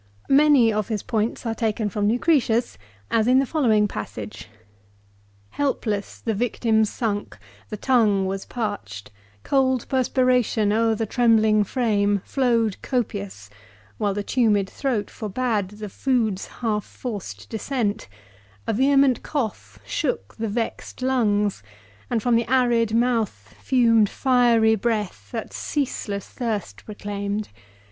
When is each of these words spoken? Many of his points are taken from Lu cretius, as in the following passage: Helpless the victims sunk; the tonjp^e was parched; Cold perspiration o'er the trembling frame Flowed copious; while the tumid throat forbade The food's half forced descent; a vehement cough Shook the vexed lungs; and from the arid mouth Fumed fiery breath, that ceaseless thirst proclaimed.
Many 0.31 0.73
of 0.73 0.87
his 0.87 1.03
points 1.03 1.45
are 1.45 1.53
taken 1.53 1.87
from 1.87 2.07
Lu 2.09 2.17
cretius, 2.17 2.75
as 3.11 3.27
in 3.27 3.37
the 3.37 3.45
following 3.45 3.87
passage: 3.87 4.49
Helpless 5.51 6.19
the 6.21 6.33
victims 6.33 6.89
sunk; 6.89 7.37
the 7.69 7.77
tonjp^e 7.77 8.25
was 8.25 8.43
parched; 8.43 9.11
Cold 9.43 9.85
perspiration 9.89 10.73
o'er 10.73 10.95
the 10.95 11.05
trembling 11.05 11.63
frame 11.63 12.23
Flowed 12.25 12.77
copious; 12.81 13.51
while 13.99 14.15
the 14.15 14.23
tumid 14.23 14.67
throat 14.67 15.11
forbade 15.11 15.69
The 15.77 15.87
food's 15.87 16.47
half 16.47 16.83
forced 16.83 17.47
descent; 17.51 18.07
a 18.65 18.73
vehement 18.73 19.21
cough 19.21 19.77
Shook 19.85 20.33
the 20.35 20.47
vexed 20.49 21.03
lungs; 21.03 21.61
and 22.09 22.23
from 22.23 22.35
the 22.35 22.51
arid 22.51 22.95
mouth 22.95 23.53
Fumed 23.61 24.09
fiery 24.09 24.73
breath, 24.73 25.29
that 25.31 25.53
ceaseless 25.53 26.27
thirst 26.27 26.87
proclaimed. 26.87 27.49